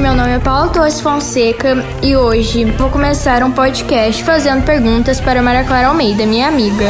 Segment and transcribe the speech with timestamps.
[0.00, 5.42] meu nome é Paula Torres Fonseca e hoje vou começar um podcast fazendo perguntas para
[5.42, 6.86] Maria Clara Almeida, minha amiga.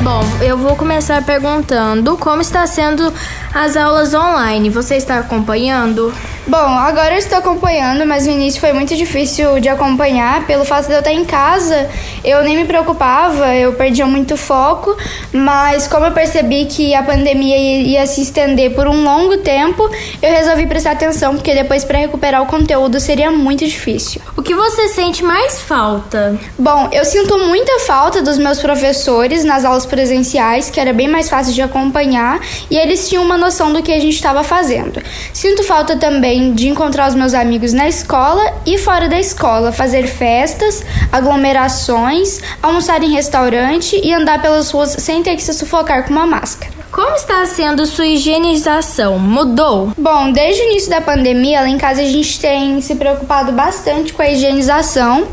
[0.00, 3.12] Bom, eu vou começar perguntando como está sendo
[3.52, 4.70] as aulas online.
[4.70, 6.14] Você está acompanhando?
[6.48, 10.46] Bom, agora eu estou acompanhando, mas no início foi muito difícil de acompanhar.
[10.46, 11.90] Pelo fato de eu estar em casa,
[12.22, 14.96] eu nem me preocupava, eu perdia muito foco.
[15.32, 19.90] Mas como eu percebi que a pandemia ia se estender por um longo tempo,
[20.22, 24.20] eu resolvi prestar atenção, porque depois para recuperar o conteúdo seria muito difícil.
[24.36, 26.38] O que você sente mais falta?
[26.56, 31.28] Bom, eu sinto muita falta dos meus professores nas aulas presenciais, que era bem mais
[31.28, 32.38] fácil de acompanhar,
[32.70, 35.02] e eles tinham uma noção do que a gente estava fazendo.
[35.32, 39.72] Sinto falta também também de encontrar os meus amigos na escola e fora da escola,
[39.72, 46.04] fazer festas, aglomerações, almoçar em restaurante e andar pelas ruas sem ter que se sufocar
[46.04, 46.76] com uma máscara.
[46.92, 49.18] Como está sendo sua higienização?
[49.18, 49.92] Mudou?
[49.98, 54.12] Bom, desde o início da pandemia, lá em casa a gente tem se preocupado bastante
[54.12, 55.26] com a higienização.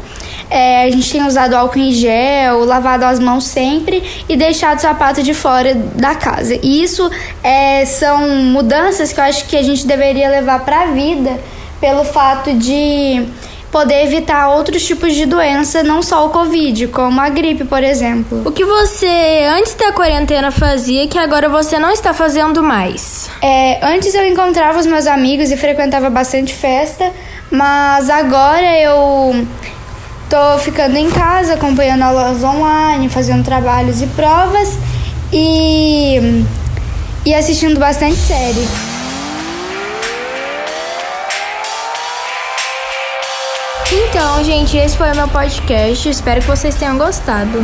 [0.49, 4.81] É, a gente tem usado álcool em gel, lavado as mãos sempre e deixado o
[4.81, 6.58] sapato de fora da casa.
[6.61, 7.09] E isso
[7.44, 11.39] é, são mudanças que eu acho que a gente deveria levar para a vida
[11.80, 13.25] pelo fato de
[13.73, 18.44] poder evitar outros tipos de doença, não só o Covid, como a gripe, por exemplo.
[18.45, 23.31] O que você antes da quarentena fazia que agora você não está fazendo mais?
[23.41, 27.11] É, antes eu encontrava os meus amigos e frequentava bastante festa,
[27.50, 29.44] mas agora eu
[30.33, 34.79] Tô ficando em casa, acompanhando aulas online, fazendo trabalhos e provas
[35.31, 36.43] e,
[37.23, 38.67] e assistindo bastante série.
[43.91, 46.09] Então, gente, esse foi o meu podcast.
[46.09, 47.59] Espero que vocês tenham gostado.